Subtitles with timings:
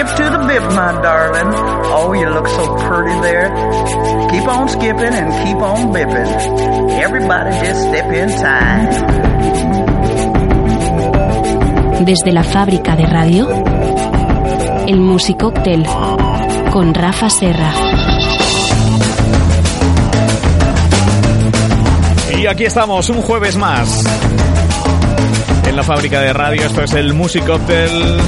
[0.00, 1.52] Skip to the bip, my darling.
[1.92, 3.50] Oh, you look so pretty there.
[4.30, 6.26] Keep on skipping and keep on bipping.
[7.02, 8.88] Everybody just step in time.
[12.06, 13.50] Desde la fábrica de radio,
[14.86, 15.84] el Musicóctel
[16.72, 17.70] con Rafa Serra.
[22.38, 24.02] Y aquí estamos, un jueves más.
[25.66, 28.18] En la fábrica de radio, esto es el Musicóctel.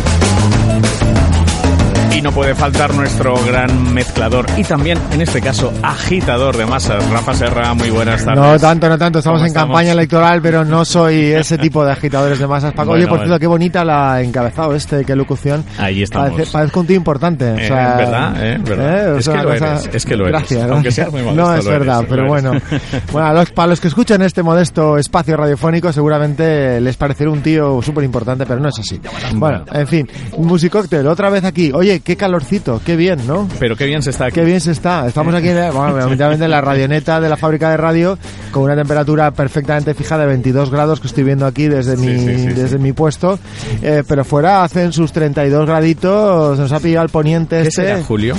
[2.23, 7.05] Y no puede faltar nuestro gran mezclador y también, en este caso, agitador de masas.
[7.11, 8.41] Rafa Serra, muy buenas tardes.
[8.45, 9.19] No tanto, no tanto.
[9.19, 9.69] Estamos ¿Cómo en estamos?
[9.75, 12.75] campaña electoral, pero no soy ese tipo de agitadores de masas.
[12.75, 15.65] Paco, oye, Bueno, por cierto, qué bonita la encabezado este, qué locución.
[15.79, 16.31] Ahí estamos.
[16.31, 17.45] Parece, parezco un tío importante.
[17.45, 18.35] o Eh, sea, ¿verdad?
[18.47, 19.15] Eh, ¿verdad?
[19.15, 20.39] O Es sea, que lo cosa- eres, es que lo eres.
[20.39, 20.61] Gracias.
[20.63, 20.95] Aunque gracias.
[20.95, 22.29] seas muy modesto, No, es eres, verdad, pero eres.
[22.29, 22.53] bueno.
[23.13, 27.83] bueno, los- para los que escuchan este modesto espacio radiofónico, seguramente les parecerá un tío
[27.83, 29.01] súper importante, pero no es así.
[29.35, 31.73] Bueno, en fin, Musicóctel, otra vez aquí.
[31.75, 33.49] Oye, qué calorcito, qué bien, ¿no?
[33.59, 34.35] Pero qué bien se está aquí.
[34.35, 35.07] Qué bien se está.
[35.07, 35.99] Estamos aquí, en, bueno,
[36.33, 38.19] en la radioneta de la fábrica de radio,
[38.51, 42.39] con una temperatura perfectamente fija de 22 grados que estoy viendo aquí desde mi, sí,
[42.39, 43.39] sí, desde mi puesto.
[43.83, 47.83] Eh, pero fuera hacen sus 32 graditos, nos ha pillado el poniente ¿Qué este.
[47.83, 48.35] será, Julio?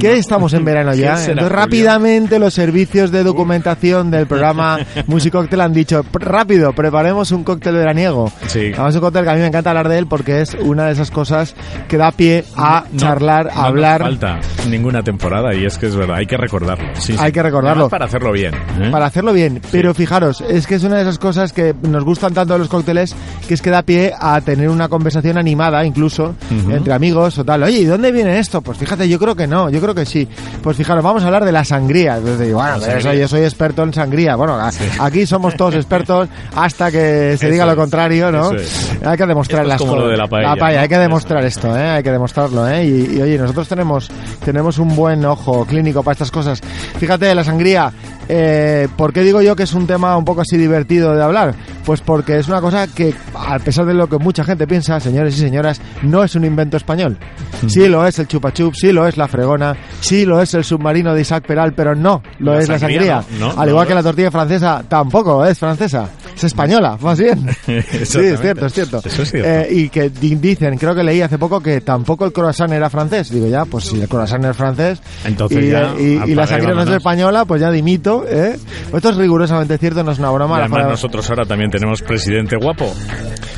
[0.00, 1.16] ¿Qué estamos en verano ¿Qué ya?
[1.16, 1.48] será, Entonces Julio?
[1.56, 7.74] rápidamente los servicios de documentación del programa Musicóctel han dicho, "Pr- rápido, preparemos un cóctel
[7.74, 8.32] veraniego.
[8.46, 8.70] Sí.
[8.74, 10.92] Además un cóctel que a mí me encanta hablar de él porque es una de
[10.92, 11.54] esas cosas
[11.88, 14.02] que da pie a No, charlar, no hablar.
[14.02, 16.88] falta ninguna temporada y es que es verdad, hay que recordarlo.
[16.94, 17.18] Sí, sí.
[17.18, 17.84] Hay que recordarlo.
[17.84, 18.54] Además, para hacerlo bien.
[18.54, 18.88] ¿eh?
[18.90, 22.32] Para hacerlo bien, pero fijaros, es que es una de esas cosas que nos gustan
[22.34, 23.14] tanto de los cócteles
[23.48, 26.70] que es que da pie a tener una conversación animada, incluso Ujú.
[26.72, 27.62] entre amigos o tal.
[27.64, 28.60] Oye, ¿y dónde viene esto?
[28.60, 30.28] Pues fíjate, yo creo que no, yo creo que sí.
[30.62, 32.16] Pues fijaros, vamos a hablar de la sangría.
[32.18, 34.36] Entonces digo, bueno, pero yo soy experto en sangría.
[34.36, 34.58] Bueno,
[35.00, 38.52] aquí somos todos expertos hasta que se Eso diga lo es, contrario, ¿no?
[38.52, 38.90] es.
[39.04, 40.04] Hay que demostrar Esto es las como cosas.
[40.04, 40.82] lo de la paella, ¿no?
[40.82, 41.88] hay que demostrar esto, ¿eh?
[41.90, 42.84] Hay que demostrarlo, ¿eh?
[42.84, 44.08] Y, y, oye, nosotros tenemos,
[44.44, 46.60] tenemos un buen ojo clínico para estas cosas.
[46.98, 47.92] Fíjate, la sangría,
[48.28, 51.54] eh, ¿por qué digo yo que es un tema un poco así divertido de hablar?
[51.84, 55.36] Pues porque es una cosa que, a pesar de lo que mucha gente piensa, señores
[55.36, 57.18] y señoras, no es un invento español.
[57.66, 60.64] Sí lo es el chupa chup, sí lo es la fregona, sí lo es el
[60.64, 63.38] submarino de Isaac Peral, pero no lo La es la sangría sangría.
[63.38, 66.08] no, no, Al igual que la tortilla francesa, tampoco es francesa,
[66.46, 67.46] es española, más bien.
[67.66, 67.74] Sí,
[68.20, 69.02] es cierto, es cierto.
[69.04, 69.48] Eso es cierto.
[69.48, 72.88] Eh, y que di- dicen, creo que leí hace poco que tampoco el croissant era
[72.90, 73.30] francés.
[73.30, 76.42] Digo, ya, pues si el croissant es francés Entonces y, ya, y- y apaga la
[76.44, 78.24] y sangría no es española, pues ya dimito.
[78.28, 78.56] ¿eh?
[78.92, 80.56] Esto es rigurosamente cierto, no es una broma.
[80.56, 82.92] Y además nosotros ahora también tenemos presidente guapo.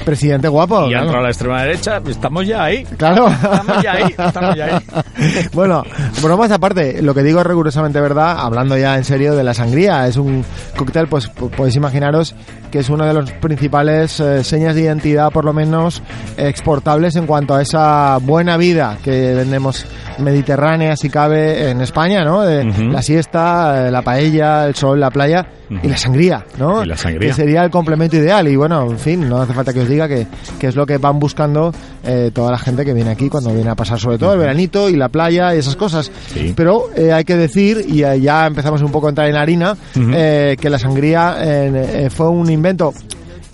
[0.04, 0.86] Presidente guapo.
[0.86, 1.18] Y claro.
[1.18, 2.84] a la extrema derecha, estamos ya ahí.
[2.96, 3.28] Claro.
[3.28, 4.82] Estamos ya ahí, estamos ya ahí.
[5.52, 5.82] bueno,
[6.22, 10.06] bromas aparte, lo que digo es rigurosamente verdad, hablando ya en serio de la sangría.
[10.06, 10.44] Es un
[10.76, 12.34] cóctel, pues podéis imaginaros
[12.70, 16.02] que es una de las principales eh, señas de identidad, por lo menos
[16.38, 19.84] exportables en cuanto a esa buena vida que vendemos
[20.18, 22.42] mediterránea, si cabe, en España, ¿no?
[22.42, 22.64] De.
[22.64, 25.46] La siesta, eh, la paella, el sol, la playa
[25.82, 26.84] y la sangría, ¿no?
[26.84, 27.28] Y la sangría.
[27.28, 28.46] Que sería el complemento ideal.
[28.48, 30.26] Y bueno, en fin, no hace falta que os diga que,
[30.58, 31.72] que es lo que van buscando
[32.04, 34.88] eh, toda la gente que viene aquí cuando viene a pasar, sobre todo el veranito
[34.88, 36.10] y la playa y esas cosas.
[36.32, 36.52] Sí.
[36.56, 40.56] Pero eh, hay que decir, y ya empezamos un poco a entrar en harina, eh,
[40.60, 41.36] que la sangría
[42.10, 42.92] fue un invento.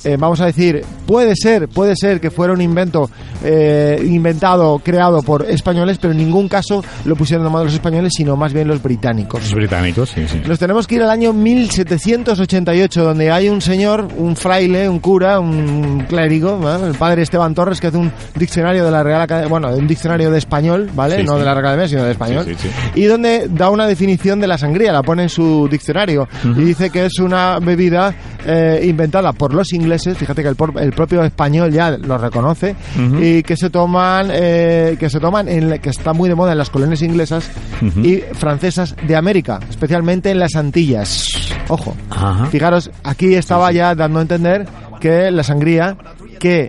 [0.04, 3.10] Eh, vamos a decir, puede ser, puede ser que fuera un invento
[3.44, 8.12] eh, inventado, creado por españoles, pero en ningún caso lo pusieron de moda los españoles,
[8.16, 9.42] sino más bien los británicos.
[9.42, 10.41] Los británicos, sí, sí.
[10.47, 15.41] Nos tenemos que ir al año 1788, donde hay un señor, un fraile, un cura,
[15.41, 19.69] un clérigo, el padre Esteban Torres, que hace un diccionario de la Real Academia, bueno,
[19.75, 21.16] un diccionario de español, ¿vale?
[21.16, 21.38] Sí, no sí.
[21.41, 22.47] de la Real Academia, sino de español.
[22.59, 22.69] Sí.
[22.94, 26.28] Y donde da una definición de la sangría, la pone en su diccionario.
[26.44, 28.15] Y dice que es una bebida
[28.47, 33.22] eh, inventada por los ingleses, fíjate que el, el propio español ya lo reconoce, Ujú.
[33.22, 36.59] y que se toman, eh, que se toman, en que está muy de moda en
[36.59, 37.50] las colonias inglesas
[37.82, 38.00] Ujú.
[38.00, 41.28] y francesas de América, especialmente en las Antillas.
[41.69, 41.94] Ojo.
[42.10, 42.47] Ajá.
[42.47, 44.66] Fijaros, aquí estaba ya dando a entender
[45.00, 45.97] que la sangría,
[46.38, 46.69] que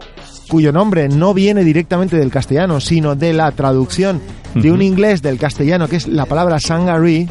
[0.49, 4.19] cuyo nombre no viene directamente del castellano, sino de la traducción
[4.55, 7.27] de un inglés del castellano, que es la palabra sangaree,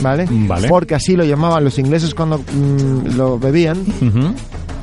[0.00, 0.26] ¿vale?
[0.30, 0.68] Vale.
[0.68, 4.34] Porque así lo llamaban los ingleses cuando mm, lo bebían, Ujú.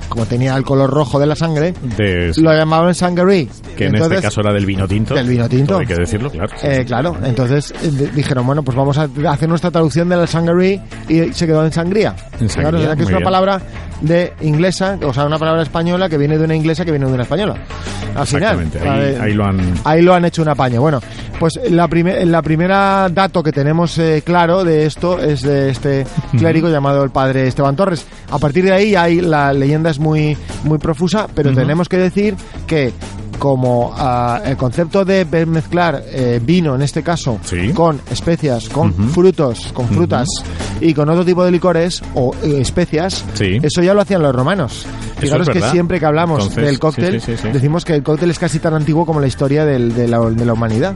[0.09, 3.47] Como tenía el color rojo de la sangre, De- lo llamaban sangaree.
[3.75, 5.13] que en Entonces, este caso era del vino tinto.
[5.15, 5.77] Del vino tinto.
[5.79, 6.49] Hay que decirlo, claro.
[6.55, 10.17] sí, Eh, claro, entonces eh, di- dijeron, bueno, pues vamos a hacer nuestra traducción de
[10.17, 12.15] la sangaree y se quedó en sangría.
[12.39, 13.23] En Claro, sangría, o sea que es una bien.
[13.25, 13.61] palabra
[14.01, 17.13] de inglesa, o sea, una palabra española que viene de una inglesa que viene de
[17.13, 17.55] una española.
[18.15, 18.67] Al final.
[18.81, 19.59] Ahí, ahí lo han...
[19.83, 20.79] Ahí lo han hecho un apaño.
[20.79, 21.01] Bueno,
[21.39, 26.05] pues la, primer, la primera dato que tenemos eh, claro de esto es de este
[26.37, 28.05] clérigo llamado el padre Esteban Torres.
[28.31, 32.35] A partir de ahí hay, la leyenda es muy, muy profusa, pero tenemos que decir
[32.67, 32.93] que
[33.39, 37.71] como ah, el concepto de mezclar eh, vino, en este caso, Sí.
[37.73, 40.27] con especias, con frutos, con frutas
[40.79, 43.57] y con otro tipo de licores o eh, especias, Sí.
[43.61, 44.85] eso ya lo hacían los romanos.
[45.19, 48.39] Fijaros es que siempre que hablamos Entonces, del cóctel, sí, decimos que el cóctel es
[48.39, 50.95] casi tan antiguo como la historia del- de, la, de la humanidad.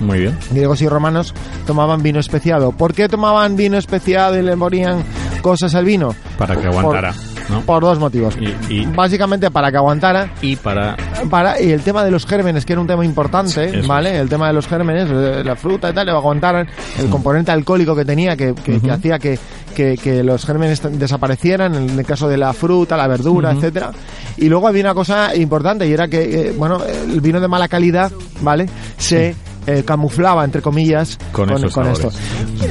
[0.00, 0.38] Muy bien.
[0.50, 1.34] Griegos y romanos
[1.66, 2.72] tomaban vino especiado.
[2.72, 5.02] ¿Por qué tomaban vino especiado y le ponían
[5.40, 6.14] cosas al vino?
[6.38, 7.14] Para que Por- aguantara,
[7.50, 7.60] ¿no?
[7.62, 8.36] Por dos motivos.
[8.68, 10.32] Y- y- Básicamente para que aguantara.
[10.42, 10.96] Y para...
[11.28, 13.50] para y el tema de los gérmenes que era un tema importante
[13.82, 16.66] Sí, vale el tema de los gérmenes eh, la fruta y tal le aguantaran
[16.98, 19.38] el componente alcohólico que tenía que, que- que hacía que,
[19.74, 23.90] que- que los gérmenes desaparecieran en el caso de la fruta la verdura etcétera.
[24.36, 27.68] Y luego había una cosa importante y era que eh, bueno el vino de mala
[27.68, 28.10] calidad
[28.40, 29.34] vale se
[29.66, 32.10] eh, camuflaba entre comillas Con esos esto.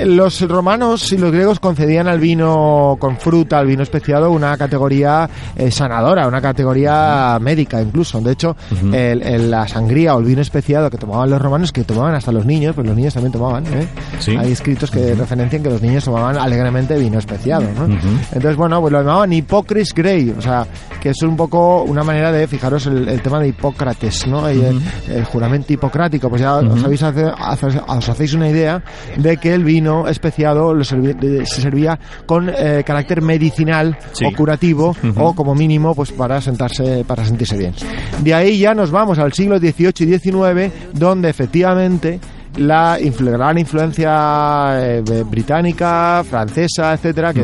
[0.05, 5.29] los romanos y los griegos concedían al vino con fruta al vino especiado una categoría
[5.55, 8.19] eh, sanadora una categoría médica incluso.
[8.21, 8.55] De hecho
[8.93, 12.31] el- el- la sangría o el vino especiado que tomaban los romanos que tomaban hasta
[12.31, 13.87] los niños pues los niños también tomaban ¿eh?
[14.19, 14.35] Sí.
[14.35, 17.85] hay escritos que referencian que los niños tomaban alegremente vino especiado ¿no?
[18.31, 20.65] Entonces bueno pues lo llamaban Hipocris Grey o sea
[21.01, 25.25] que es un poco una manera de fijaros el, el tema de Hipócrates no el
[25.25, 28.81] juramento hipocrático pues ya os habéis hace- hace- os hacéis una idea
[29.17, 34.25] de que el vino especiado lo servi- de- se servía con eh, carácter medicinal Sí.
[34.25, 37.73] o curativo o como mínimo pues para sentarse para sentirse bien.
[38.23, 42.19] De ahí ya nos vamos al siglo XVIII y XIX donde efectivamente
[42.57, 47.41] la gran influencia eh, británica, francesa, etcétera, que,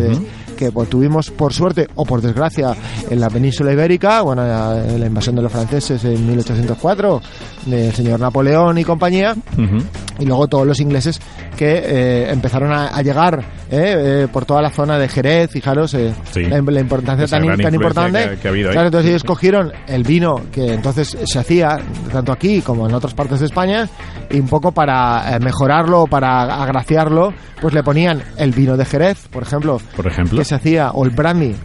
[0.56, 2.74] que pues, tuvimos por suerte o por desgracia
[3.10, 7.22] en la península ibérica, bueno, la, la invasión de los franceses en 1804,
[7.66, 9.84] del señor Napoleón y compañía, Ujú.
[10.20, 11.20] y luego todos los ingleses
[11.58, 13.40] que eh, empezaron a, a llegar
[13.72, 16.44] eh, eh, por toda la zona de Jerez, fijaros eh, Sí.
[16.44, 18.30] la, la importancia Esa tan, tan importante.
[18.32, 18.74] que- que ha habido ahí.
[18.74, 21.78] Claro, entonces ellos cogieron el vino que entonces se hacía
[22.12, 23.88] tanto aquí como en otras partes de España
[24.30, 27.34] y un poco para mejorarlo, para agraciarlo,
[27.66, 30.38] pues le ponían el vino de Jerez, por ejemplo, Por ejemplo.
[30.38, 31.56] que se hacía, o el brandy,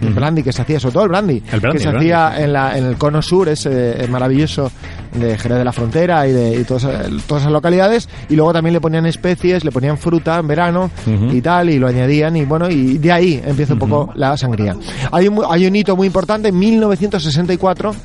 [0.00, 2.44] el brandy que se hacía, sobre todo el brandy, El brandy, que se brandy, hacía
[2.44, 4.70] en, la, en el cono sur, ese eh, maravilloso
[5.16, 8.52] de Jerez de la Frontera y de y todas, eh, todas esas localidades, y luego
[8.52, 10.92] también le ponían especies, le ponían fruta en verano
[11.32, 14.76] y tal, y lo añadían, y bueno, y de ahí empieza un poco la sangría.
[15.10, 17.96] Hay un, hay un hito muy importante, en 1964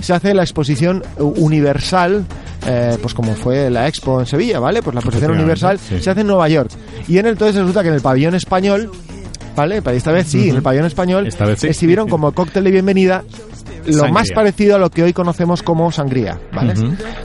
[0.00, 2.24] se hace la exposición universal,
[2.66, 4.82] eh, pues como fue la Expo en Sevilla, ¿vale?
[4.82, 6.00] Pues la exposición universal sí.
[6.00, 6.70] se hace en Nueva York.
[7.08, 8.90] Y en el, entonces resulta que en el pabellón español,
[9.56, 9.82] ¿vale?
[9.82, 11.66] Para esta vez sí, en el pabellón español, Esta vez sí.
[11.68, 13.24] exhibieron como cóctel de bienvenida
[13.84, 14.12] lo Sangría.
[14.12, 16.74] más parecido a lo que hoy conocemos como sangría, ¿vale?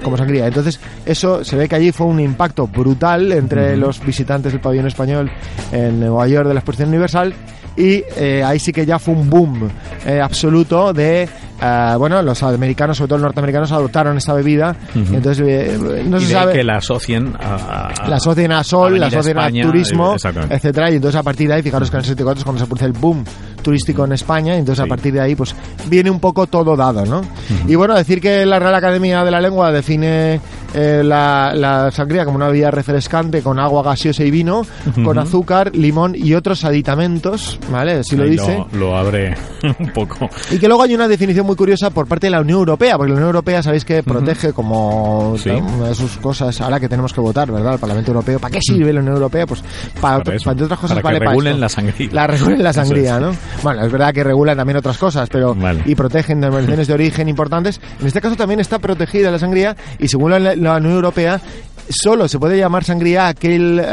[0.04, 0.48] Como sangría.
[0.48, 4.88] Entonces, eso se ve que allí fue un impacto brutal entre los visitantes del pabellón
[4.88, 5.30] español
[5.72, 7.36] en Nueva York de la exposición universal
[7.78, 9.70] y eh, ahí sí que ya fue un boom
[10.06, 11.24] eh, absoluto de
[11.62, 14.76] eh, bueno los americanos sobre todo los norteamericanos adoptaron esta bebida.
[14.96, 17.90] Entonces eh, no y se de sabe que la asocien a...
[17.94, 21.20] a- la asocian a sol, la a asocian a España, turismo, eh, etcétera, y entonces
[21.20, 23.24] a partir de ahí, fijaros que en el 64 es cuando se produce el boom
[23.62, 24.88] turístico en España, y entonces Sí.
[24.88, 25.54] a partir de ahí pues
[25.90, 27.22] viene un poco todo dado, ¿no?
[27.68, 30.40] Y bueno, decir que la Real Academia de la Lengua define
[30.74, 34.66] eh, la, la sangría como una bebida refrescante con agua gaseosa y vino,
[35.04, 37.94] con azúcar, limón y otros aditamentos, ¿vale?
[37.94, 38.64] Así lo dice.
[38.74, 39.36] Lo, abre
[39.80, 40.30] un poco.
[40.52, 43.10] Y que luego hay una definición muy curiosa por parte de la Unión Europea, porque
[43.12, 45.50] la Unión Europea sabéis que protege como Sí.
[45.50, 47.74] una de sus cosas, ahora que tenemos que votar, ¿verdad?
[47.74, 48.40] El Parlamento Europeo.
[48.40, 49.46] ¿Para qué sirve la Unión Europea?
[49.46, 49.62] Pues
[50.02, 51.62] para, Para para otras cosas para que vale para regulen esto.
[51.62, 52.10] la sangría.
[52.12, 53.22] La regulen la sangría, es.
[53.22, 53.32] ¿no?
[53.64, 55.82] Bueno, es verdad que regulan también otras cosas, pero Vale.
[55.86, 57.80] y protegen denominaciones de origen importantes.
[58.00, 61.42] En este caso también está protegida la sangría y según la, la Unión Europea
[61.90, 63.86] solo se puede llamar sangría aquel eh,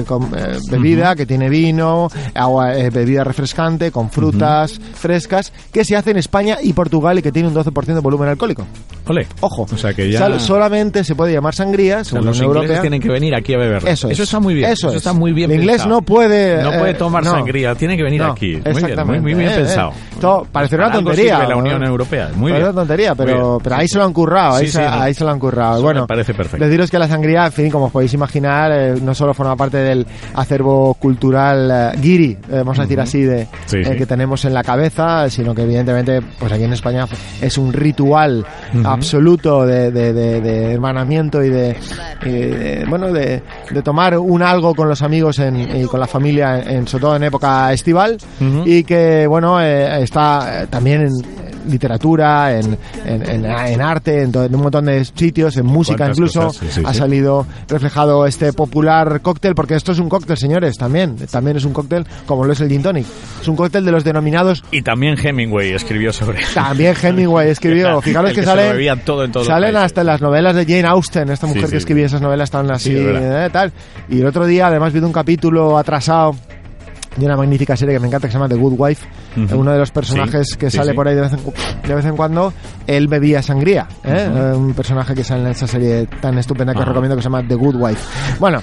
[0.00, 5.84] eh, con, eh, bebida que tiene vino, agua, eh, bebida refrescante con frutas frescas que
[5.84, 8.66] se hace en España y Portugal y que tiene un 12% de volumen alcohólico.
[9.08, 9.26] Ole.
[9.40, 10.38] Ojo, O sea que ya...
[10.40, 12.80] Solamente se puede llamar sangría o sea, según los ingleses Europea.
[12.80, 13.86] tienen que venir aquí a beber.
[13.86, 14.18] Eso es.
[14.18, 14.70] está muy bien.
[14.70, 14.96] Eso es.
[14.96, 17.30] está muy bien El inglés no puede, No puede tomar no.
[17.30, 18.56] sangría, tiene que venir No, aquí.
[18.64, 19.92] Muy bien, muy, bien pensado.
[20.20, 21.56] Todo- parecerá una tontería, la.
[21.56, 22.30] Unión Europea.
[22.34, 22.62] Muy bien.
[22.64, 25.02] una tontería, pero, ahí se lo han currado, ahí, Sí, se, sí, no.
[25.02, 25.74] ahí se lo han currado.
[25.74, 26.64] Eso bueno, me parece perfecto.
[26.64, 29.76] Deciros que la sangría, en fin, como os podéis imaginar, eh, no solo forma parte
[29.76, 33.96] del acervo cultural eh, guiri, eh, vamos a decir así, de, Sí, eh, sí.
[33.98, 37.06] que tenemos en la cabeza, sino que evidentemente, pues aquí en España
[37.42, 38.46] es un ritual
[38.84, 41.76] absoluto de, de- de- de hermanamiento y de,
[42.88, 43.42] bueno, de,
[43.84, 47.24] tomar un algo con los amigos en- y con la familia, en, sobre todo en
[47.24, 48.16] época estival,
[48.64, 54.86] y que, bueno, está también en- literatura, en, en, en- en arte, en, un montón
[54.86, 56.98] de sitios, en música incluso, cosas, sí, sí, ha sí.
[56.98, 61.72] salido reflejado este popular cóctel, porque esto es un cóctel, señores, también, también es un
[61.72, 63.06] cóctel como lo es el gin tonic.
[63.40, 68.30] Es un cóctel de los denominados Y también Hemingway escribió sobre también Hemingway escribió, fijaros
[68.30, 71.30] que, que salen, todo en todos los salen hasta en las novelas de Jane Austen,
[71.30, 73.72] esta mujer sí, que escribía esas novelas tan así, eh, tal.
[74.08, 76.34] Y el otro día, además, vi un capítulo atrasado
[77.16, 79.06] de una magnífica serie que me encanta que se llama The Good Wife.
[79.54, 80.96] Uno de los personajes Sí, que sí, sale sí.
[80.96, 81.52] por ahí de vez, en, cu-
[81.86, 82.52] de vez en cuando,
[82.86, 83.86] él bebía sangría.
[84.04, 84.28] ¿eh?
[84.34, 87.26] Eh, Un personaje que sale en esa serie tan estupenda que os recomiendo que se
[87.28, 88.00] llama The Good Wife.
[88.38, 88.60] Bueno,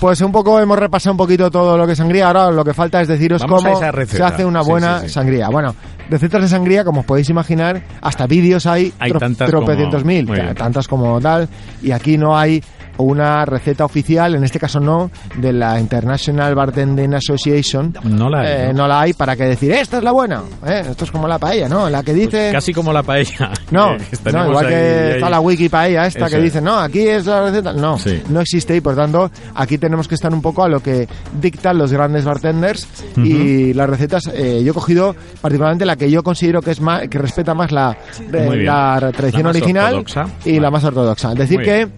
[0.00, 2.26] pues un poco hemos repasado un poquito todo lo que es sangría.
[2.28, 5.48] Ahora lo que falta es deciros Vamos cómo se hace una buena sangría.
[5.48, 5.74] Bueno,
[6.10, 10.28] recetas de sangría, como os podéis imaginar, hasta vídeos hay, Hay tro- tropecientos como- mil,
[10.54, 11.48] tantas como tal.
[11.82, 12.62] Y aquí no hay
[12.98, 17.94] una receta oficial, en este caso no, de la International Bartending Association.
[18.04, 18.82] No la hay, Eh, ¿no?
[18.82, 20.42] no la hay para que decir, esta es la buena.
[20.66, 20.82] ¿eh?
[20.90, 21.88] Esto es como la paella, ¿no?
[21.90, 22.30] La que dice...
[22.30, 23.50] Pues Casi como la paella.
[23.70, 26.60] No, que no, igual ahí- que ahí- está la wiki paella esta Eso que dice,
[26.60, 27.72] no, aquí es la receta.
[27.72, 28.22] No, Sí.
[28.28, 31.08] no existe y por tanto aquí tenemos que estar un poco a lo que
[31.40, 32.86] dictan los grandes bartenders
[33.16, 34.28] y las recetas.
[34.32, 37.72] eh, yo he cogido particularmente la que yo considero que es más, que respeta más
[37.72, 37.96] la,
[38.32, 40.26] eh, la tradición La original ortodoxa.
[40.44, 40.60] y Vale.
[40.60, 41.32] la más ortodoxa.
[41.32, 41.88] Es decir que.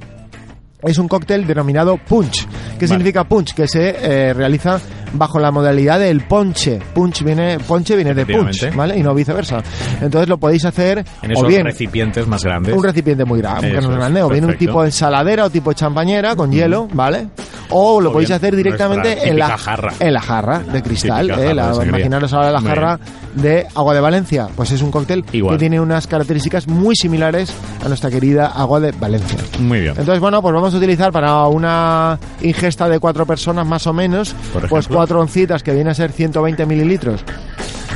[0.86, 2.46] Es un cóctel denominado punch.
[2.46, 2.88] ¿Qué Vale.
[2.88, 3.54] significa punch?
[3.54, 4.80] Que se eh, realiza
[5.18, 6.78] bajo la modalidad del ponche.
[6.94, 8.74] Punch viene, ponche viene de punch.
[8.74, 8.96] ¿vale?
[8.98, 9.62] Y no viceversa.
[10.00, 12.74] Entonces lo podéis hacer En o esos bien recipientes más grandes.
[12.74, 15.76] un recipiente muy grande, es grande, o bien un tipo de ensaladera o tipo de
[15.76, 17.28] champañera con hielo, ¿vale?
[17.70, 19.92] O lo O podéis hacer directamente en la jarra.
[19.98, 21.54] en la jarra de cristal, ¿eh?
[21.54, 22.98] La- de imaginaros ahora la jarra
[23.34, 25.56] de agua de Valencia, pues es un cóctel Igual.
[25.56, 27.52] que tiene unas características muy similares
[27.84, 29.38] a nuestra querida agua de Valencia.
[29.60, 29.90] Muy bien.
[29.98, 34.34] Entonces, bueno, pues vamos a utilizar para una ingesta de cuatro personas más o menos,
[34.52, 34.98] Por pues ejemplo.
[35.06, 35.20] Cuatro
[35.62, 37.24] que viene a ser 120 mililitros.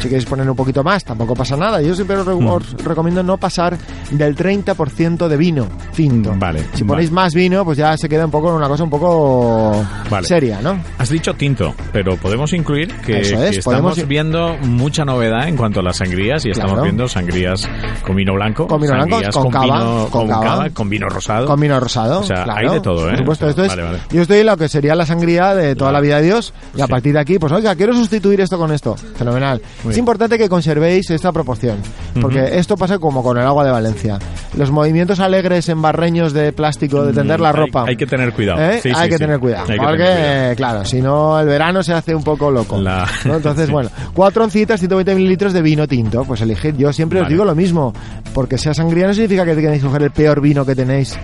[0.00, 1.80] Si queréis poner un poquito más, tampoco pasa nada.
[1.82, 2.46] Yo siempre os, re- Mm.
[2.48, 3.76] os recomiendo no pasar
[4.10, 6.32] del 30% de vino tinto.
[6.36, 6.86] Vale, Si vale.
[6.86, 10.26] ponéis más vino, pues ya se queda un poco en una cosa un poco Vale.
[10.26, 10.78] seria, ¿no?
[10.98, 13.64] Has dicho tinto, pero podemos incluir que, es, estamos
[13.94, 16.84] podemos- viendo mucha novedad en cuanto a las sangrías y estamos Claro.
[16.84, 17.68] viendo sangrías
[18.06, 20.70] con vino blanco, Con vino blanco, con cava, vino, con cava.
[20.70, 21.46] con vino rosado.
[21.46, 22.20] Con vino rosado.
[22.20, 22.58] O sea, claro.
[22.70, 23.10] hay de todo, ¿eh?
[23.10, 23.68] Por supuesto, esto es.
[23.68, 23.98] Vale, vale.
[24.10, 26.54] Yo estoy en lo que sería la sangría de toda la vida de Dios.
[26.74, 26.90] Y a Sí.
[26.90, 28.96] partir de aquí, pues oiga, quiero sustituir esto con esto.
[29.16, 29.60] Fenomenal.
[29.90, 30.02] Muy es bien.
[30.02, 31.76] importante que conservéis esta proporción.
[32.20, 34.18] Porque esto pasa como con el agua de Valencia.
[34.56, 37.84] Los movimientos alegres en barreños de plástico, de tender la Mm, hay- ropa.
[37.88, 38.60] Hay, que tener cuidado.
[38.60, 38.80] ¿Eh?
[38.82, 39.18] Sí, hay sí, que sí.
[39.18, 39.64] tener cuidado.
[39.68, 40.56] Hay que porque, tener cuidado.
[40.56, 42.78] claro, si no, el verano se hace un poco loco.
[42.78, 43.36] La- ¿no?
[43.36, 43.72] Entonces, Sí.
[43.72, 46.24] bueno, cuatro oncitas, 120 mililitros de vino tinto.
[46.24, 46.74] Pues elegid.
[46.76, 47.92] Yo siempre os digo lo mismo.
[48.34, 51.18] Porque sea sangría no significa que tenéis que coger el peor vino que tenéis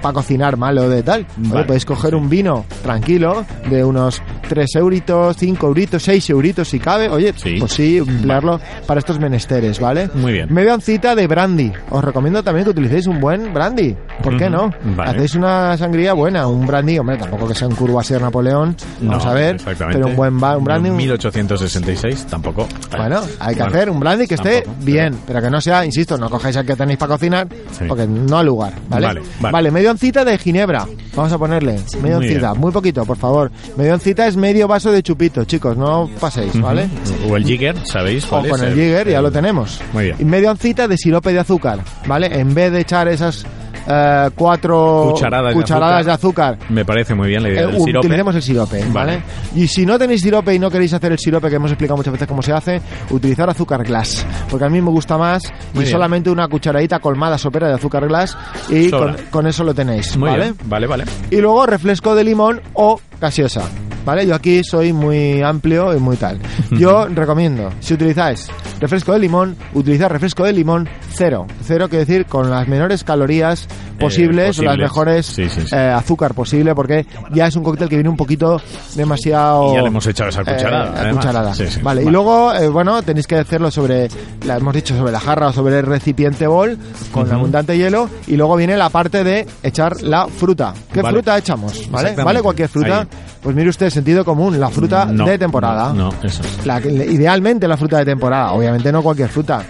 [0.00, 1.26] para cocinar malo de tal.
[1.40, 2.16] Oye, Vale, podéis coger sí.
[2.16, 7.08] un vino tranquilo de unos 3 euritos, 5 euritos, 6 euritos si cabe.
[7.08, 7.56] Oye, Sí.
[7.58, 10.10] pues sí, emplearlo para estos menesteres, ¿vale?
[10.14, 10.52] Muy bien.
[10.52, 11.72] Media oncita de brandy.
[11.90, 13.96] Os recomiendo también que utilicéis un buen brandy.
[14.22, 14.70] ¿Por qué no?
[14.96, 15.10] vale.
[15.10, 19.30] Hacéis una sangría buena, un brandy, hombre, tampoco que sea un Courvoisier Napoleón, vamos No,
[19.30, 19.98] a ver, exactamente.
[19.98, 22.66] pero un buen un brandy, un- 1866, tampoco.
[22.96, 25.84] bueno, hay que Bueno, hacer un brandy que esté tampoco, bien, pero que no sea,
[25.84, 27.84] insisto, no cojáis el que tenéis para cocinar, Sí.
[27.88, 29.06] porque no al lugar, ¿vale?
[29.06, 29.70] Vale, vale.
[29.70, 32.60] media oncita de ginebra, vamos a ponerle, media Muy oncita, bien.
[32.60, 33.50] muy poquito, por favor.
[33.76, 36.88] Media oncita es medio vaso de chupito, chicos, no paséis, ¿vale?
[37.28, 38.24] O el Jigger, ¿sabéis?
[38.24, 39.80] O con el Jigger, ya lo tenemos.
[39.92, 40.16] Muy bien.
[40.18, 42.38] Y media oncita de sirope de azúcar, ¿vale?
[42.38, 43.44] En vez de echar esas
[43.86, 45.14] eh, cuatro
[45.52, 48.06] Cucharadas de azúcar, Me parece muy bien la idea eh, del sirope.
[48.06, 48.92] utilicemos el sirope, ¿vale?
[48.92, 49.22] Vale.
[49.54, 52.12] Y si no tenéis sirope y no queréis hacer el sirope que hemos explicado muchas
[52.12, 55.44] veces cómo se hace, utilizar azúcar glass, porque a mí me gusta más
[55.74, 55.92] Muy y bien.
[55.92, 58.36] solamente una cucharadita colmada sopera de azúcar glass
[58.68, 60.42] y con, con eso lo tenéis, Muy ¿vale?
[60.44, 60.56] bien.
[60.64, 61.04] Vale, vale.
[61.30, 63.62] Y luego refresco de limón o gaseosa.
[64.02, 64.26] ¿Vale?
[64.26, 66.38] Yo aquí soy muy amplio y muy tal.
[66.70, 68.48] Yo recomiendo, si utilizáis
[68.80, 71.46] refresco de limón, utilizar refresco de limón cero.
[71.62, 73.66] Cero quiere decir con las menores calorías
[73.98, 74.78] posibles, o las posibles.
[74.90, 75.74] mejores Sí, sí, sí.
[75.74, 78.60] eh, azúcar posible, porque ya es un cóctel que viene un poquito
[78.94, 79.72] demasiado...
[79.72, 81.52] Y ya le hemos echado esa eh, cucharada.
[81.82, 84.08] Vale, y luego, eh, bueno, tenéis que hacerlo sobre,
[84.46, 86.78] la hemos dicho, sobre la jarra o sobre el recipiente bol,
[87.12, 90.72] con abundante hielo, y luego viene la parte de echar la fruta.
[90.92, 91.16] ¿Qué Vale.
[91.16, 91.90] fruta echamos?
[91.90, 92.14] ¿Vale?
[92.14, 92.40] ¿Vale?
[92.42, 93.00] Cualquier fruta.
[93.00, 93.06] Ahí.
[93.42, 95.92] Pues mire usted, sentido común, la fruta No, de temporada.
[95.92, 96.66] No, no, eso es.
[96.66, 99.62] La que- idealmente la fruta de temporada, obviamente no cualquier fruta.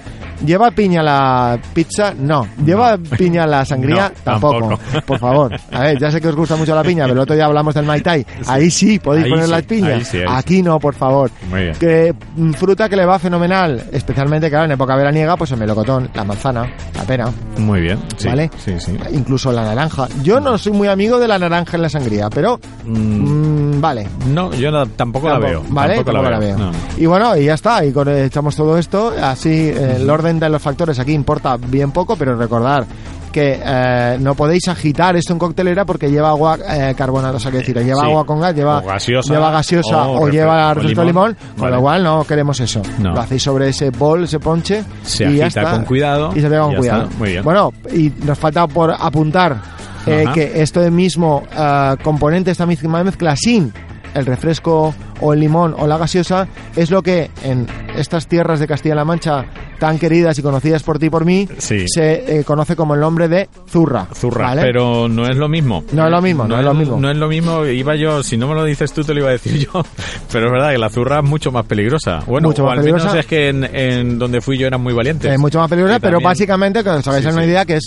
[0.45, 2.15] ¿Lleva piña la pizza?
[2.19, 2.47] No.
[2.65, 4.09] ¿Lleva piña la sangría?
[4.09, 4.59] No, tampoco.
[4.69, 5.01] tampoco.
[5.07, 5.53] Por favor.
[5.73, 7.75] A ver, ya sé que os gusta mucho la piña, pero el otro día hablamos
[7.75, 8.25] del Mai Tai.
[8.47, 9.89] Ahí sí podéis Ahí poner sí, la piña.
[9.89, 11.31] ahí sí, ahí Aquí no, por favor.
[11.51, 11.75] Muy bien.
[11.77, 16.09] Que mm, fruta que le va fenomenal, especialmente claro, en época veraniega, pues el melocotón,
[16.15, 16.67] la manzana,
[16.97, 17.29] la pera,
[17.59, 17.99] Muy bien.
[18.17, 18.51] Sí, ¿vale?
[18.65, 18.97] Sí, sí.
[19.13, 20.09] Incluso la naranja.
[20.23, 24.07] Yo no soy muy amigo de la naranja en la sangría, pero Mm, mm, Vale.
[24.29, 25.63] No, yo no- tampoco, la veo.
[25.69, 26.59] Vale, tampoco, tampoco la veo.
[26.59, 26.71] No.
[26.99, 27.85] Y bueno, y ya está.
[27.85, 29.13] Y con, echamos todo esto.
[29.23, 32.87] Así, eh, el orden de los factores aquí importa bien poco, pero recordar
[33.33, 37.51] que eh, no podéis agitar esto en coctelera porque lleva agua eh, carbonada, o sea,
[37.53, 38.07] que decir, lleva Sí.
[38.07, 41.29] agua con gas, lleva O gaseosa, lleva gaseosa o o, lleva refresco limón.
[41.31, 41.77] limón, con Vale.
[41.77, 42.83] lo cual no queremos eso.
[42.99, 43.13] No.
[43.13, 45.73] Lo hacéis sobre ese bol, ese ponche Se y ya agita está.
[45.77, 47.09] con cuidado y se pega con ya cuidado.
[47.19, 47.45] Muy bien.
[47.45, 49.59] Bueno, y nos falta por apuntar
[50.07, 53.73] eh, que este mismo eh, componente, esta misma mezcla sin
[54.13, 58.67] el refresco o el limón o la gaseosa es lo que en estas tierras de
[58.67, 59.45] Castilla-La Mancha
[59.81, 61.87] tan queridas y conocidas por ti y por mí Sí.
[61.89, 64.07] se eh, conoce como el nombre de zurra.
[64.15, 64.63] Zurra, ¿vale?
[64.63, 65.83] pero no es lo mismo.
[65.93, 67.01] No es lo mismo, no es lo mismo.
[67.01, 69.31] No es lo mismo, iba yo, si no me lo dices tú te lo iba
[69.31, 69.71] a decir yo,
[70.33, 72.21] pero es verdad que la zurra es mucho más peligrosa.
[72.27, 74.93] Bueno, Mucho o más al menos es que en, en donde fui yo eran muy
[74.93, 75.33] valientes.
[75.33, 77.49] Es mucho más peligrosa, pero básicamente, que os hagáis Sí, una sí.
[77.49, 77.85] idea, que es,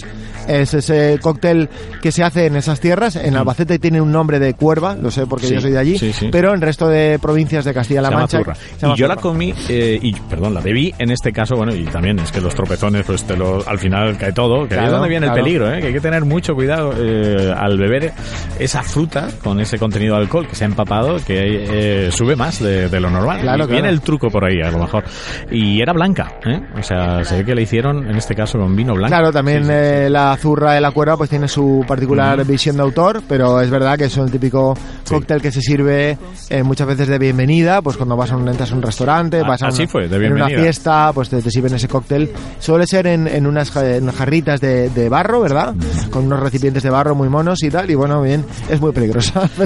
[0.47, 1.69] es ese cóctel
[2.01, 3.15] que se hace en esas tierras.
[3.15, 5.49] En Albacete tiene un nombre de cuerva, lo sé porque Mm.
[5.49, 6.29] Sí, yo soy de allí, sí, sí.
[6.31, 8.55] pero en el resto de provincias de Castilla-La se llama Mancha.
[8.55, 11.75] se llama Y yo la comí, eh, y perdón, la bebí en este caso, bueno,
[11.75, 14.85] y también es que los tropezones, pues te lo, al final cae todo, que ahí
[14.85, 15.37] es donde viene claro.
[15.39, 15.81] el peligro, ¿eh?
[15.81, 18.13] que hay que tener mucho cuidado eh, al beber
[18.57, 22.59] esa fruta con ese contenido de alcohol que se ha empapado, que eh, sube más
[22.61, 23.41] de, de lo normal.
[23.41, 23.93] Claro, y viene claro.
[23.95, 25.03] el truco por ahí, a lo mejor.
[25.51, 26.61] Y era blanca, ¿eh?
[26.79, 29.09] o sea, se ve que la hicieron en este caso con vino blanco.
[29.13, 29.69] Claro, también Sí,
[30.33, 33.97] la zurra de la cuerva pues tiene su particular visión de autor, pero es verdad
[33.97, 35.13] que es el típico Sí.
[35.15, 36.17] cóctel que se sirve
[36.49, 39.47] eh, muchas veces de bienvenida, pues cuando vas a un, entras a un restaurante, Ah,
[39.47, 40.61] vas a así una, fue, de en una bienvenida.
[40.63, 42.31] fiesta, pues te, te sirven ese cóctel.
[42.59, 45.75] Suele ser en, en unas, en jarritas de, de barro, ¿verdad?
[46.09, 49.47] Con unos recipientes de barro muy monos y tal, y bueno, bien, es muy peligrosa,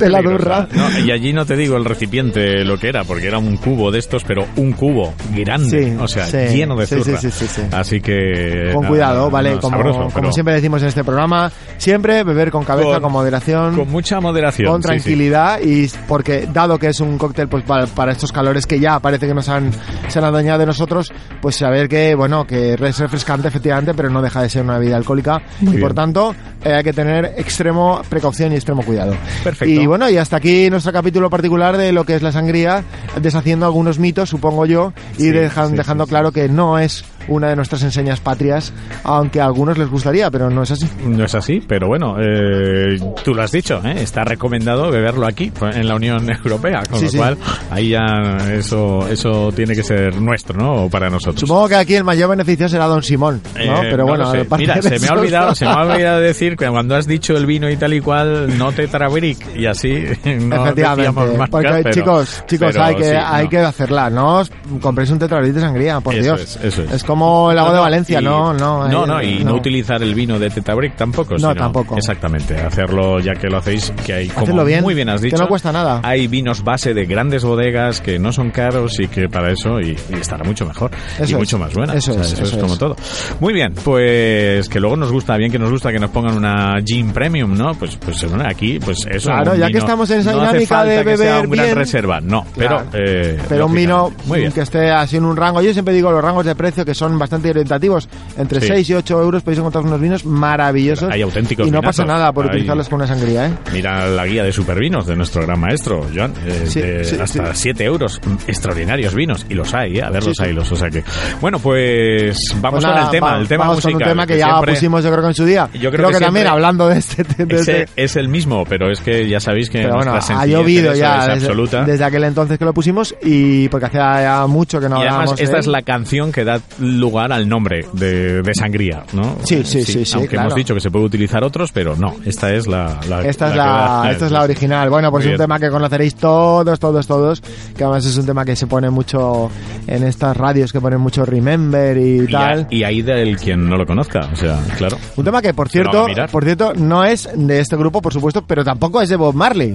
[0.00, 0.68] la zurra.
[0.72, 3.90] No, y allí no te digo el recipiente lo que era, porque era un cubo
[3.90, 7.18] de estos, pero un cubo grande, Sí, o sea, sí, lleno de zurra.
[7.18, 7.62] sí, sí, sí, sí.
[7.72, 8.70] Así que...
[8.72, 9.48] Con nada, cuidado, ¿vale?
[9.50, 13.12] nada, como, sabroso, como siempre decimos en este programa, siempre beber con cabeza, Con- con
[13.12, 13.76] moderación.
[13.76, 14.70] Con mucha moderación.
[14.70, 14.88] con sí, sí.
[14.94, 18.98] tranquilidad y porque dado que es un cóctel pues para, para estos calores que ya
[19.00, 19.70] parece que nos han
[20.08, 24.22] se han adueñado de nosotros pues saber que bueno que es refrescante efectivamente pero no
[24.22, 25.80] deja de ser una bebida alcohólica y bien.
[25.80, 29.72] por tanto eh, hay que tener extremo precaución y extremo cuidado Perfecto.
[29.82, 32.84] y bueno y hasta aquí nuestro capítulo particular de lo que es la sangría
[33.20, 37.56] deshaciendo algunos mitos supongo yo y Sí, dejan- dejando claro que no es una de
[37.56, 38.72] nuestras enseñas patrias
[39.04, 42.98] aunque a algunos les gustaría pero no es así No es así, pero bueno, eh,
[43.24, 43.94] tú lo has dicho, ¿eh?
[44.02, 47.16] está recomendado beberlo aquí, pues, en la Unión Europea, con Sí, lo sí.
[47.18, 47.38] cual
[47.70, 48.04] ahí ya
[48.52, 50.88] eso eso tiene que ser nuestro, ¿no?
[50.88, 51.40] Para nosotros.
[51.40, 53.60] Supongo que aquí el mayor beneficio será Don Simón, ¿no?
[53.82, 54.40] Eh, Pero no bueno, sé.
[54.40, 57.36] aparte mira, se me ha olvidado, se me ha olvidado decir que cuando has dicho
[57.36, 59.90] el vino y tal y cual, no te trabric y así
[60.40, 63.50] no Efectivamente, marcas, porque pero- chicos, chicos, pero hay que sí, hay no.
[63.50, 66.40] que hacerla, no os compréis un tetrabric de sangría, por Eso Dios.
[66.40, 67.04] es, eso es.
[67.04, 68.88] como el agua No, de Valencia, y- no, no.
[68.88, 71.36] No, no, y no, utilizar el vino de Tetabric tampoco.
[71.38, 71.96] No, tampoco.
[71.96, 75.38] Exactamente, hacerlo ya que lo hacéis, que hay como bien, muy bien has que dicho.
[75.38, 76.00] no cuesta nada.
[76.02, 79.96] Hay vinos base de grandes bodegas que no son caros y que para eso y,
[80.10, 81.94] y estará mucho mejor Eso y es, mucho más buena.
[81.94, 82.78] eso O sea, es, eso como es.
[82.78, 82.96] todo.
[83.40, 86.74] Muy bien, pues que luego nos gusta, bien que nos gusta que nos pongan una
[86.84, 87.74] Gin Premium, ¿no?
[87.74, 89.30] Pues pues bueno, aquí pues eso.
[89.30, 91.76] Claro, ya que estamos en esa no dinámica de que sea beber un gran bien.
[91.76, 94.52] reserva, no, pero eh, Pero un vino muy bien.
[94.52, 95.60] que esté así en un rango.
[95.62, 98.08] Yo siempre digo los rangos de precio que son bastante orientativos.
[98.36, 98.66] Entre Sí.
[98.68, 101.10] 6 y 8 euros podéis encontrar unos vinos maravillosos.
[101.10, 101.96] Hay auténticos Y no vinazos.
[102.04, 103.50] pasa nada por Hay- utilizarlos con una sangría, ¿eh?
[103.72, 106.32] Mira la guía de supervinos de nuestro gran maestro, Joan.
[106.46, 107.60] eh, Sí, de sí, hasta sí.
[107.62, 108.20] 7 euros.
[108.46, 109.46] Extraordinarios vinos.
[109.48, 110.02] Y los hay, ¿eh?
[110.02, 110.48] A verlos Sí, sí.
[110.48, 110.70] hay los.
[110.72, 111.02] O sea que.
[111.40, 113.26] Bueno, pues vamos Pues con nada, el tema.
[113.32, 113.94] va- el tema con musical.
[113.94, 115.68] un tema que, ya siempre- pusimos yo creo que en su día.
[115.74, 117.24] Yo creo que que, también hablando de este...
[117.44, 120.94] de este- es el mismo, pero es que ya sabéis que Pero bueno, ha llovido
[120.94, 121.84] ya es desde, absoluta.
[121.84, 125.40] desde aquel entonces que lo pusimos y porque hacía ya mucho que no y hablábamos
[125.40, 126.60] esta es la canción que da
[126.98, 129.36] lugar al nombre de, de Sangría, ¿no?
[129.44, 130.48] Sí, sí, sí, sí, Aunque claro.
[130.48, 132.14] hemos dicho que se puede utilizar otros, pero no.
[132.24, 132.98] Esta es la.
[133.08, 134.90] la Esta es la, da- esta es la original.
[134.90, 137.40] Bueno, pues es un tema que conoceréis todos, todos, todos.
[137.76, 139.50] Que además es un tema que se pone mucho
[139.86, 142.60] en estas radios que ponen mucho Remember y, Y, tal.
[142.62, 144.96] a- y ahí del quien no lo conozca, o sea, claro.
[145.16, 148.64] Un tema que, por cierto, por cierto, no es de este grupo, por supuesto, pero
[148.64, 149.74] tampoco es de Bob Marley.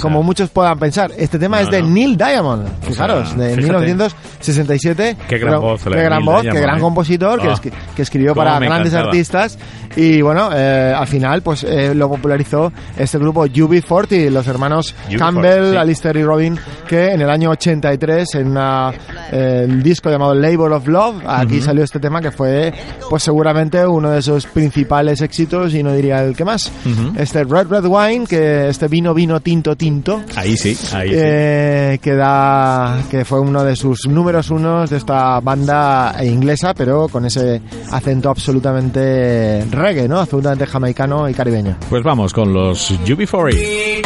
[0.00, 1.10] como muchos puedan pensar.
[1.18, 1.88] Este tema No, es de no.
[1.88, 2.66] Neil Diamond.
[2.82, 3.86] O Fijaros, sea, de fíjate.
[3.86, 5.16] 1967.
[5.28, 6.76] Qué gran Pero- voz Qué gran voz, Diamond, qué gran.
[6.78, 6.80] Ah.
[6.80, 9.08] compositor, que, escri- que escribió para grandes encantaba.
[9.10, 9.58] artistas.
[9.96, 15.18] Y bueno, eh, al final, pues eh, lo popularizó este grupo UB40, los hermanos UB40,
[15.18, 15.76] Campbell, sí.
[15.76, 18.92] Alistair y Robin, que en el año 83, en una,
[19.32, 22.72] eh, un disco llamado Labor of Love, aquí salió este tema que fue,
[23.10, 26.70] pues seguramente uno de sus principales éxitos, y no diría el que más.
[27.16, 30.22] Este Red Red Wine, que este vino, vino tinto, tinto.
[30.36, 31.14] Ahí sí, ahí sí.
[31.18, 37.08] Eh, que da que fue uno de sus números unos de esta banda inglesa, pero
[37.08, 40.20] con ese acento absolutamente reggae, ¿no?
[40.20, 41.76] Absolutamente jamaicano y caribeño.
[41.90, 43.98] Pues vamos con los UB40.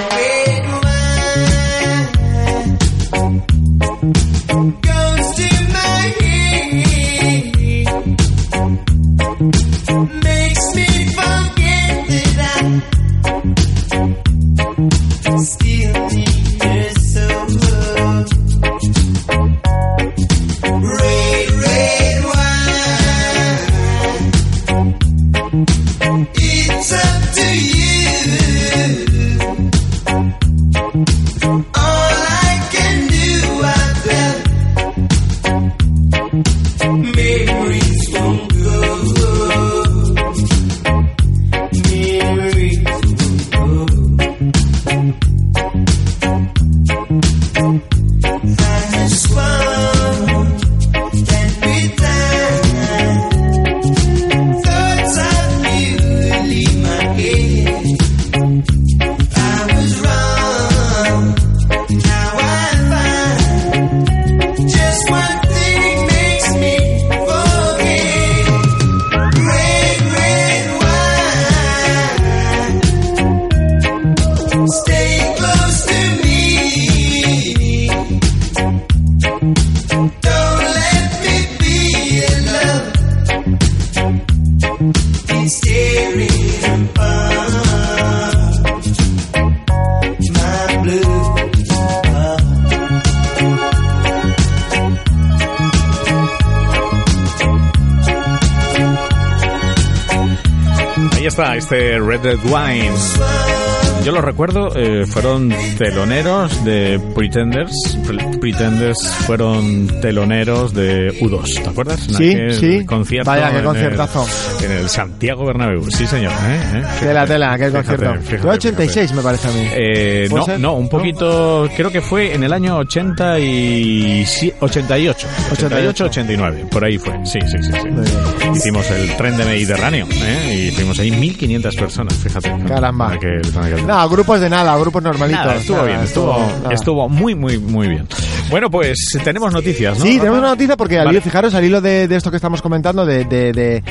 [101.33, 103.62] Está, este Red Dead Wine.
[104.05, 107.97] Yo lo recuerdo, eh, fueron teloneros de Pretenders.
[108.05, 112.01] Pre- Pretenders fueron teloneros de U2, ¿te acuerdas?
[112.01, 112.85] Sí, sí.
[112.85, 114.27] Concierto Vaya, qué en el- conciertazo.
[114.65, 116.33] En el, Santiago Bernabéu, sí señor.
[116.33, 116.61] ¿eh?
[116.75, 116.83] ¿Eh?
[117.01, 118.15] Tela, tela, Fíjate, concierto.
[118.23, 119.15] fíjate, Fue 86, fíjate.
[119.17, 119.69] me parece a mí.
[119.73, 120.61] Eh, ¿Puede no, ser?
[120.61, 126.67] no, un poquito, creo que fue en el año 80 y si- 88, 88, 89,
[126.71, 128.49] por ahí fue, sí, sí, sí, sí.
[128.57, 130.67] Hicimos el tren de Mediterráneo, ¿eh?
[130.69, 132.53] y fuimos ahí 1500 personas, fíjate.
[132.67, 133.12] Caramba.
[133.15, 135.44] Aquel- aquel- No, grupos de nada, grupos normalitos.
[135.44, 136.37] Nada, estuvo Nada, bien, estuvo,
[136.70, 138.09] estuvo muy, muy, muy bien.
[138.50, 140.05] Bueno, pues tenemos noticias, ¿no?
[140.05, 141.20] Sí, tenemos una noticia porque al Vale.
[141.20, 143.85] fijaros, al hilo de, de esto que estamos comentando, de, de- de, eh,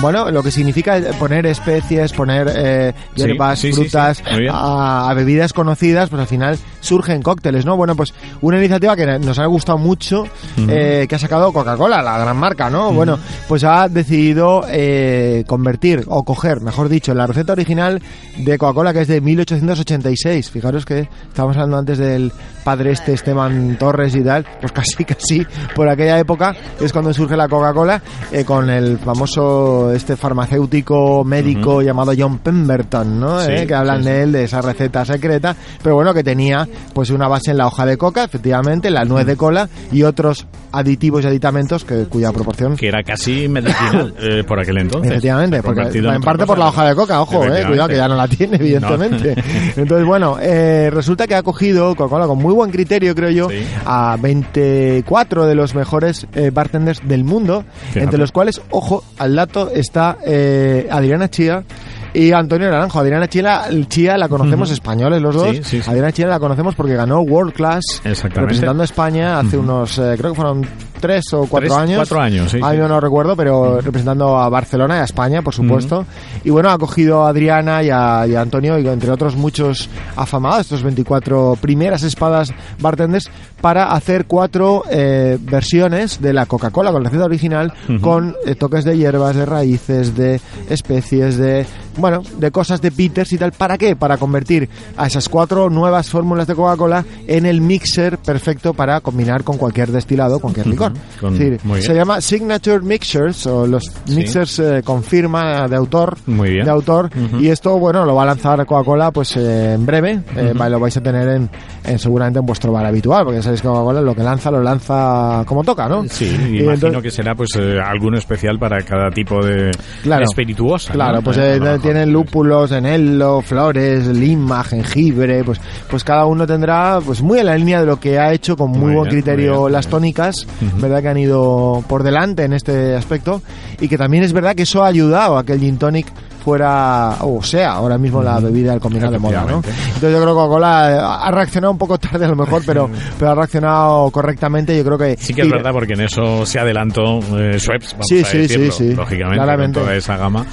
[0.00, 5.14] bueno, lo que significa poner especies, poner eh, hierbas, sí, sí, frutas sí, a, a
[5.14, 7.76] bebidas conocidas, pues al final surgen cócteles, ¿no?
[7.76, 10.24] Bueno, pues una iniciativa que nos ha gustado mucho,
[10.68, 12.92] eh, que ha sacado Coca-Cola, la gran marca, ¿no?
[12.92, 18.02] Bueno, pues ha decidido eh, convertir, o coger, mejor dicho, la receta original
[18.38, 20.50] de Coca-Cola, que es de 1886.
[20.50, 22.32] Fijaros que estábamos hablando antes del
[22.64, 27.36] padre este Esteban Torres y tal, pues casi, casi por aquella época es cuando surge
[27.36, 33.40] la Coca-Cola eh, con el famoso este farmacéutico médico llamado John Pemberton, ¿no?
[33.40, 34.10] Sí, Eh, que hablan sí, sí.
[34.10, 37.66] de él, de esa receta secreta, pero bueno, que tenía pues una base en la
[37.66, 42.32] hoja de coca, efectivamente, la nuez de cola y otros aditivos y aditamentos que, cuya
[42.32, 45.10] proporción Que era casi medicinal eh, por aquel entonces.
[45.10, 46.58] Efectivamente, porque en otra parte por cosa.
[46.58, 49.29] la hoja de coca, ojo, eh, cuidado que ya no la tiene, evidentemente.
[49.76, 53.64] Entonces, bueno, eh, resulta que ha cogido Coca-Cola con muy buen criterio, creo yo, Sí.
[53.84, 58.00] a 24 de los mejores eh, bartenders del mundo, Fíjate.
[58.04, 61.64] entre los cuales, ojo, al dato está eh, Adriana Chía.
[62.12, 65.56] Y Antonio Naranjo, Adriana Chía, Chía la conocemos españoles los dos.
[65.56, 65.88] Sí, sí, sí.
[65.88, 68.02] Adriana Chía la conocemos porque ganó World Class
[68.34, 70.66] representando a España hace unos, eh, creo que fueron
[71.00, 71.96] tres o cuatro Tres, años.
[71.96, 72.76] cuatro años, sí, sí.
[72.76, 76.06] yo no recuerdo, pero representando a Barcelona y a España, por supuesto.
[76.44, 79.88] Y bueno, ha cogido a Adriana y a, y a Antonio, y entre otros muchos
[80.16, 87.02] afamados, estos 24 primeras espadas bartenders, para hacer cuatro eh, versiones de la Coca-Cola con
[87.02, 92.50] la receta original, con eh, toques de hierbas, de raíces, de especies, de, bueno, de
[92.50, 93.52] cosas de bitters y tal.
[93.52, 93.96] ¿Para qué?
[93.96, 99.44] Para convertir a esas cuatro nuevas fórmulas de Coca-Cola en el mixer perfecto para combinar
[99.44, 100.92] con cualquier destilado, cualquier licor.
[101.22, 106.16] Decir, se llama Signature Mixers o los mixers eh, con firma de autor.
[106.26, 106.64] Muy bien.
[106.64, 107.10] De autor.
[107.38, 110.20] Y esto, bueno, lo va a lanzar Coca-Cola pues eh, en breve.
[110.36, 111.50] Eh, lo vais a tener en,
[111.84, 114.62] en seguramente en vuestro bar habitual, porque ya sabéis que Coca-Cola lo que lanza lo
[114.62, 116.04] lanza como toca, ¿no?
[116.08, 116.28] Sí, Y
[116.60, 119.70] imagino entonces- que será pues eh, alguno especial para cada tipo de
[120.02, 120.24] Claro.
[120.24, 120.92] espirituosa.
[120.92, 121.22] Claro, ¿no?
[121.22, 121.36] pues
[121.82, 127.56] Tienen lúpulos, enello, flores, lima, jengibre, pues pues cada uno tendrá pues muy en la
[127.56, 129.88] línea de lo que ha hecho con muy, Muy buen bien, criterio muy bien, las
[129.88, 133.42] tónicas, verdad que han ido por delante en este aspecto.
[133.80, 136.06] Y que también es verdad que eso ha ayudado a que el gin tonic
[136.40, 139.56] fuera, o sea, ahora mismo la bebida del combinado de moda, ¿no?
[139.56, 142.90] Entonces yo creo que Coca-Cola eh, ha reaccionado un poco tarde a lo mejor, pero,
[143.18, 144.76] pero ha reaccionado correctamente.
[144.76, 148.06] Yo creo que Sí que es verdad, porque en eso se adelantó eh, Schweppes, vamos
[148.08, 148.94] Sí, a sí, decirlo, sí, sí.
[148.94, 149.80] lógicamente, Claramente.
[149.80, 150.44] toda esa gama.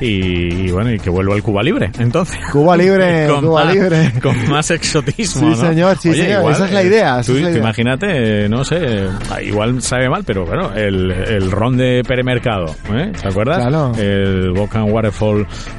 [0.00, 2.38] Y, y bueno, y que vuelva el Cuba Libre, entonces.
[2.50, 4.12] Cuba Libre, con Cuba más, Libre.
[4.22, 5.68] Con más exotismo, Sí, ¿no?
[5.68, 7.60] señor, sí, señor, esa es la eh, idea, esa tú es la idea.
[7.60, 13.12] imagínate, no sé, ah, igual sabe mal, pero bueno, el, el ron de Peremercado, ¿eh?
[13.20, 13.58] ¿te acuerdas?
[13.66, 13.92] Claro.
[13.96, 15.33] El Bocan Waterfall,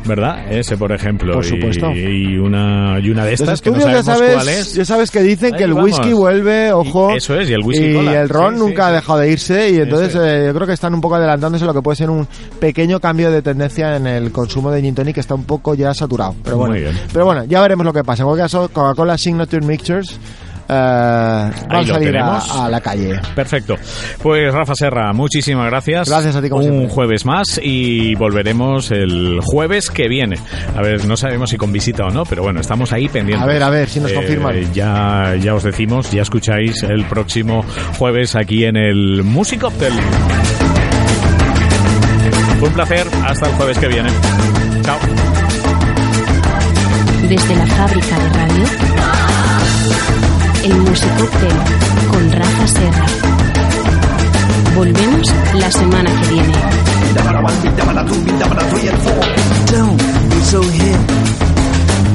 [0.05, 0.51] ¿verdad?
[0.51, 1.33] Ese, por ejemplo.
[1.33, 1.91] Por supuesto.
[1.91, 4.73] Y, una, y una de estas que no estudios ya sabemos cuál sabes, es.
[4.75, 5.91] ya sabes que dicen Ahí que el vamos.
[5.91, 7.11] whisky vuelve, ojo.
[7.13, 8.21] Y eso es, y el whisky y cola.
[8.21, 10.73] el ron Sí, sí, nunca ha dejado de irse y entonces eh, yo creo que
[10.73, 12.27] están un poco adelantándose a lo que puede ser un
[12.59, 15.93] pequeño cambio de tendencia en el consumo de gin tonic que está un poco ya
[15.93, 16.35] saturado.
[16.43, 16.75] Pero bueno,
[17.11, 18.23] pero bueno, ya veremos lo que pasa.
[18.23, 20.19] En cualquier caso, Coca-Cola Signature Mixtures
[20.67, 23.19] eh, va a salir a, la calle.
[23.35, 23.75] Perfecto.
[24.21, 26.09] Pues Rafa Serra, muchísimas gracias.
[26.09, 26.89] Gracias a ti, como Un siempre.
[26.93, 30.37] jueves más y volveremos el jueves que viene.
[30.75, 33.43] A ver, no sabemos si con visita o no, pero bueno, estamos ahí pendientes.
[33.43, 34.73] A ver, a ver, si nos confirman.
[34.73, 37.63] Ya, ya os decimos, ya escucháis el próximo
[37.97, 39.93] jueves aquí en el Music Cocktail.
[42.61, 44.09] Un placer, hasta el jueves que viene.
[44.81, 44.97] Chao.
[47.27, 48.94] Desde la fábrica de radio,
[50.65, 51.53] el Musicóctel
[52.11, 53.05] con Rafa Serra.
[54.75, 56.53] Volvemos la semana que viene.
[59.71, 60.99] Don't be so hip.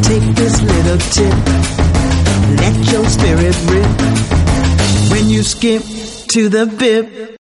[0.03, 1.35] Take this little tip.
[2.57, 5.11] Let your spirit rip.
[5.13, 5.83] When you skip
[6.33, 7.21] to the bip.